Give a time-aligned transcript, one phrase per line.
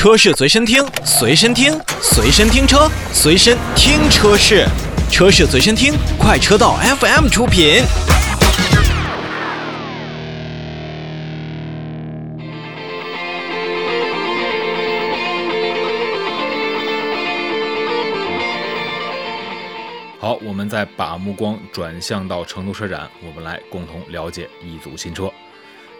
[0.00, 4.66] 车市随身听，随身听，随身听车，随身听车市，
[5.10, 7.82] 车市随身听，快车道 FM 出品。
[20.18, 25.30] 好，我们再把目光转向到成都车展，我们来共同了解一组新车。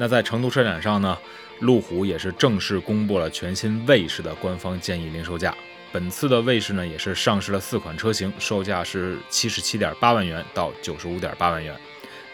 [0.00, 1.18] 那在成都车展上呢，
[1.58, 5.54] 路虎也是正式公布了全新卫士的官方建议零售价。
[5.90, 11.74] 本次的卫士呢，也是上市了四款车型，售价是七十七点八万元到九十五点八万元。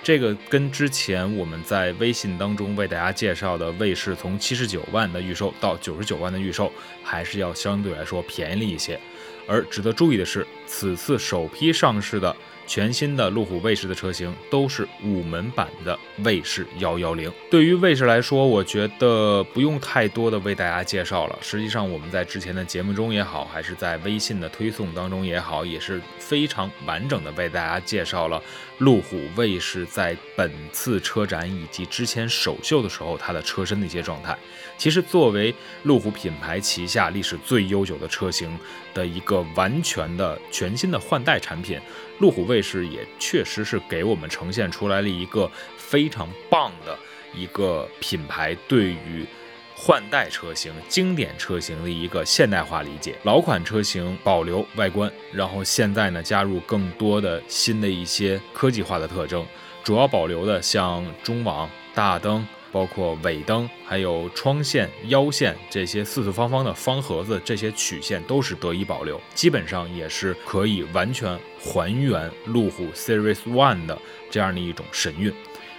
[0.02, 6.70] 这个跟之前我们在微信当中为大家介绍的卫士从七十九万的预售到九十九万的预售，
[7.02, 9.00] 还是要相对来说便宜了一些。
[9.46, 12.36] 而值得注意的是，此次首批上市的。
[12.66, 17.30] 全新的路虎卫士的车型都是五门版的卫士幺幺零。
[17.50, 21.38] 对于卫士来说，我觉得不用太多的为大家介绍了。
[21.40, 28.42] 实际上，我们在之前的节目中也好，还是在微信的推送当中也好，也是非常完整的为大家介绍了
[28.78, 34.36] 路虎卫士在本次车展以及之前首秀的时候它的车身的一些状态。
[34.76, 38.58] 其实，作为路虎品牌旗下历史最悠久的车型
[38.92, 41.78] 的一个完全的全新的换代产品。
[42.20, 46.98] 路虎卫士也确实是给我们呈现出来了一个非常棒的
[47.34, 49.26] 一个品牌对于
[49.76, 53.16] 换代车型、经典车型的一个现代化理解。
[53.24, 59.44] 老款车型保留外观，然后现在呢加入更多的新的一些科技化的特征，
[59.82, 62.46] 主要保留的像中网、大灯。
[62.74, 73.96] 包括尾灯、还有窗线、腰线这些四四方方的方盒子，这些曲线都是得以保留，基本上也是可以完全还原路虎 Series One 的
[74.28, 75.32] 这样的一种神韵。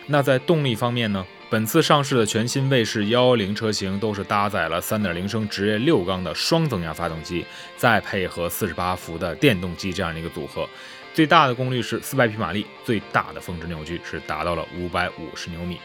[0.07, 1.25] 那在动力方面呢？
[1.47, 7.45] 本次上市的全新卫士幺幺零车型都是搭载了三点零升直列六缸的双增压发动机，
[7.77, 10.67] 再配合四十八伏的电动机这样的一个组合，
[11.13, 15.79] 最大的功率是四百匹马力，最大的峰值扭矩是达到了五百五十牛米。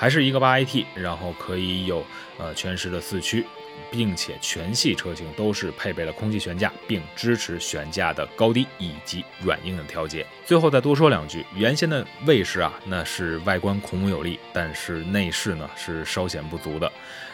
[0.00, 2.02] 还是一个八 AT，然后可以有
[2.38, 3.44] 呃全时的四驱，
[3.90, 10.26] 并且全系车型都是配备了空气悬架，并支持悬架的高低以及软硬的调节。
[10.46, 16.90] 最后再多说两句，原先的卫士啊，那是外观孔武有力，但是内饰呢是稍显不足的。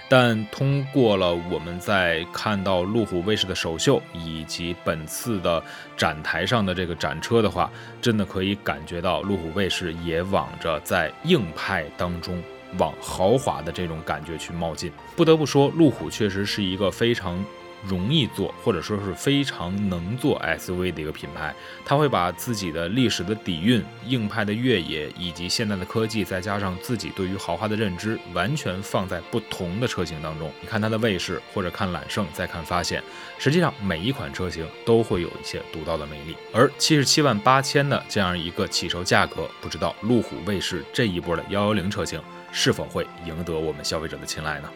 [0.09, 5.63] 但通过了我们在看到路虎卫士的首秀以及本次的
[5.97, 7.71] 展台上的这个展车的话，
[8.03, 12.43] 真的可以感觉到路虎卫士也往着在硬派当中。
[12.79, 17.45] 往豪华的这种感觉去冒进，不得不说，路虎确实是一个非常
[17.85, 21.55] 容易做，或者说是非常能做 SUV 的一个品牌。
[21.85, 30.51] 它会把自己的历史的底蕴、硬派的越野以及现代的科技，再加上自己对于豪华的认知，完全放在不同的车型当中。
[30.61, 33.03] 你看它的卫士，或者看揽胜，再看发现，
[33.39, 36.37] 实际上每一款车型都会有一些独到的魅力。
[36.53, 42.21] 而七十七万八千的这样一个起售价格，不知道路虎卫士这一波的幺幺零车型。
[42.53, 44.71] 是否会赢得我们消费者的青睐呢？